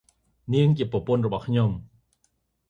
[0.53, 1.69] នាងជាប្រពន្ធរបស់ខ្ញុំ។